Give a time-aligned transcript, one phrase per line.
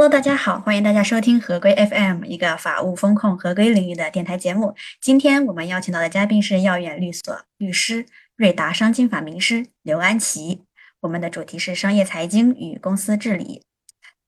[0.00, 4.74] Hello，大家好，欢迎大家收听合规 FM，一个法务风控合规领域的电台节目。
[4.98, 10.62] 今天我们邀请到的嘉宾是耀远律所律师、瑞达商经法名师刘安琪。
[11.00, 13.60] 我们的主题是商业财经与公司治理。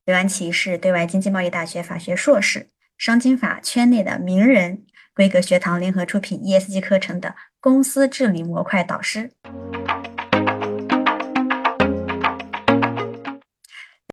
[0.04, 2.68] 刘安琪是对外经济贸易大学法学硕士，
[2.98, 4.84] 商经法圈内的名人，
[5.14, 9.30] 规格学堂联合出品 ESG 课程的公司治理模块导师。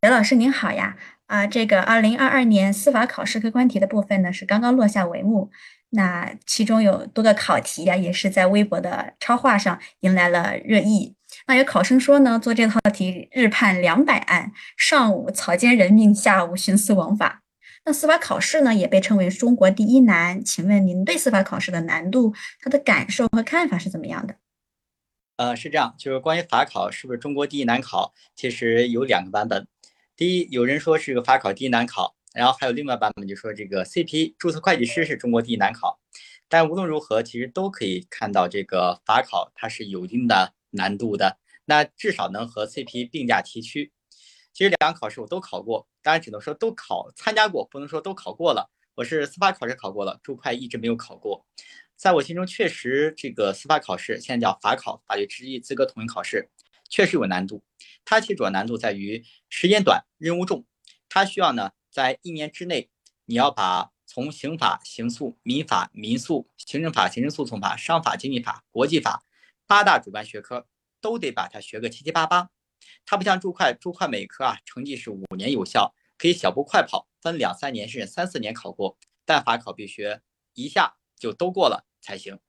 [0.02, 0.96] 刘老师您好呀。
[1.30, 5.52] 啊，这个二零二二年司法考试客观题的部分呢，是刚刚落下帷幕。
[5.92, 11.16] 那其中有多个考题呀，也是在微博的超话上迎来了热议。
[11.46, 17.44] 那有考生说呢，做这套题日判两百案，上午草菅人命，下午徇私枉法。
[17.86, 20.44] 那司法考试呢，也被称为中国第一难。
[20.44, 24.34] 请问您对司法考试的难度，他的感受和看法是怎么样的？
[25.38, 29.68] 呃，是这样，就是关于法考是不是中国第一难考，其实有两个版本。
[30.20, 35.98] 第一，有人说是个法考第一难考，然后还有另外版本就说这个 CP 注册会计师是中国第一难考。
[36.50, 41.38] 但无论如何，其实都可以看到这个法考它是有一定的难度的。
[41.64, 43.94] 那至少能和 CP 并驾齐驱。
[44.52, 48.70] 其实两个考试我都考过，当然只能说都考参加过，不能说都考过了。
[48.96, 51.46] 我是司法考试考过了，注会一直没有考过。
[51.96, 56.50] 在我心中，确实这个司法考试现在叫法考，法律执业资格统一考试。
[56.90, 57.64] 确实有难度，
[58.04, 60.66] 它其实主要难度在于时间短、任务重。
[61.08, 62.90] 它需要呢，在一年之内，
[63.26, 69.24] 你要把从刑法、刑诉、民法、民诉、行政法、行政诉讼法、商法、经济法、国际法
[69.68, 70.68] 八大主办学科
[71.00, 72.50] 都得把它学个七七八八。
[73.06, 78.98] 它不像注会，注会每科啊成绩是五年有效，可以小步快跑，分两三年甚至三四年考过。
[79.26, 80.18] 但法考必须
[80.54, 82.40] 一下就都过了才行。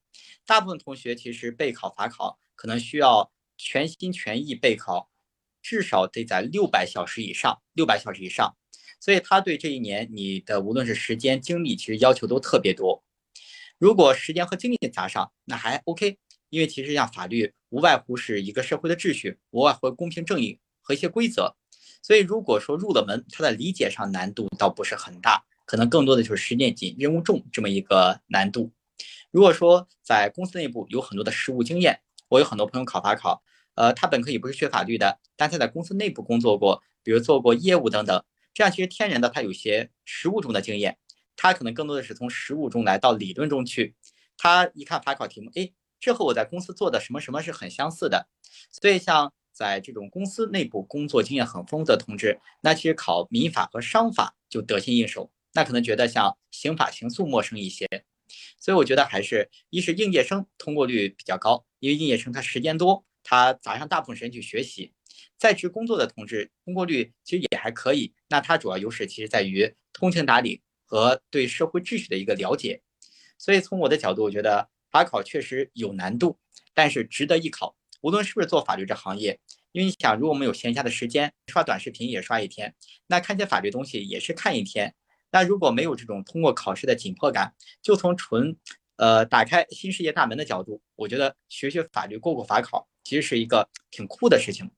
[0.46, 3.30] 大部分同学其实备考法考可能需要。
[3.62, 5.10] 全心全意备考，
[5.60, 8.56] 至少得在六百小时以上，六百小时以上。
[8.98, 13.02] 所以他对这一年你的无论是时间精力，其实要求都特别多。
[13.78, 21.56] 如果时间和精力砸上，那还 OK，因为其实像法律无外乎是一个社会的秩序，无外乎公平正义和一些规则。
[22.02, 28.72] 所以如果说入了门，它的理解上难度倒不是很大，可能更多的就是时间紧、任务重这么一个难度。
[29.30, 33.42] 如果说在公司内部有很多的实务经验，我有很多朋友考法考。
[33.76, 40.98] 呃，他本科也不是学法律的，但他在公司内部工作过，比如做过业务等等，这样其实天然的他有些实务中的经验，
[41.36, 43.94] 他可能更多的是从实务中来到理论中去。
[44.36, 48.28] 他一看法考题目，哎，这和我在公司做的什么什么是很相似的。
[48.70, 57.86] 所以像在这种公司内部工作经验很丰富的同志，那其实考民法和商法就得心应手，那可能觉得像刑法刑诉陌生一些。
[58.58, 63.04] 所以我觉得还是一是应届生通过率比较高，因为应届生他时间多。
[63.22, 64.92] 他砸上大部分时间去学习，
[65.38, 68.12] 在职工作的同志通过率其实也还可以。
[68.28, 72.80] 那他主要优势其实在于通情达理和对社会秩序的一个了解。
[73.38, 76.38] 所以从我的角度，我觉得法考确实有难度，
[76.72, 77.76] 但是值得一考。
[78.00, 79.38] 无论是不是做法律这行业，
[79.72, 82.74] 因为你想，如果我们有闲暇的时间，刷短视频也刷一天，
[83.06, 84.94] 那看些法律东西也是看一天。
[85.32, 87.52] 那如果没有这种通过考试的紧迫感，
[87.82, 88.56] 就从纯
[88.96, 92.86] 呃打开新世界大门的角度，我觉得学学法律过过法考。
[93.02, 94.70] 其实是一个挺酷的事情。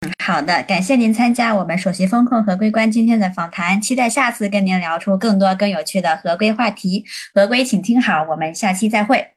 [0.00, 7.04] 嗯，好的，感谢您参加我们首席风控合规官今天的访谈，期待下次跟您聊出更多更有趣的合规话题。
[7.34, 9.34] 合规，请听好，我们下期再会。